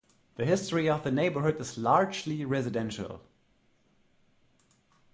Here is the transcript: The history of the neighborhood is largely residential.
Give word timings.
The 0.35 0.47
history 0.47 0.89
of 0.89 1.03
the 1.03 1.11
neighborhood 1.11 1.61
is 1.61 1.77
largely 1.77 2.43
residential. 2.43 3.21